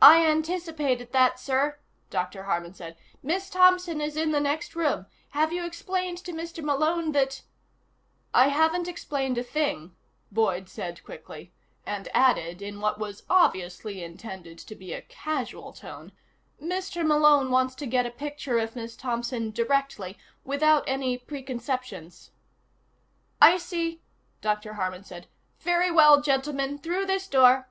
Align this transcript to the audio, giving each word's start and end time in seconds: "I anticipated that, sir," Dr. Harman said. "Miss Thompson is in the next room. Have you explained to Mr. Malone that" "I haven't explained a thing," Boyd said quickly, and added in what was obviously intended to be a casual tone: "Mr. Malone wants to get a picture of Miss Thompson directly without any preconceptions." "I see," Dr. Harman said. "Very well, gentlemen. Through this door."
"I 0.00 0.24
anticipated 0.24 1.12
that, 1.12 1.38
sir," 1.38 1.78
Dr. 2.08 2.44
Harman 2.44 2.72
said. 2.72 2.96
"Miss 3.22 3.50
Thompson 3.50 4.00
is 4.00 4.16
in 4.16 4.30
the 4.30 4.40
next 4.40 4.74
room. 4.74 5.04
Have 5.32 5.52
you 5.52 5.66
explained 5.66 6.16
to 6.24 6.32
Mr. 6.32 6.64
Malone 6.64 7.12
that" 7.12 7.42
"I 8.32 8.48
haven't 8.48 8.88
explained 8.88 9.36
a 9.36 9.42
thing," 9.42 9.94
Boyd 10.32 10.70
said 10.70 11.04
quickly, 11.04 11.52
and 11.84 12.08
added 12.14 12.62
in 12.62 12.80
what 12.80 12.98
was 12.98 13.22
obviously 13.28 14.02
intended 14.02 14.56
to 14.60 14.74
be 14.74 14.94
a 14.94 15.02
casual 15.02 15.74
tone: 15.74 16.12
"Mr. 16.58 17.06
Malone 17.06 17.50
wants 17.50 17.74
to 17.74 17.86
get 17.86 18.06
a 18.06 18.10
picture 18.10 18.58
of 18.58 18.74
Miss 18.74 18.96
Thompson 18.96 19.50
directly 19.50 20.16
without 20.42 20.84
any 20.86 21.18
preconceptions." 21.18 22.30
"I 23.42 23.58
see," 23.58 24.00
Dr. 24.40 24.72
Harman 24.72 25.04
said. 25.04 25.26
"Very 25.60 25.90
well, 25.90 26.22
gentlemen. 26.22 26.78
Through 26.78 27.04
this 27.04 27.28
door." 27.28 27.68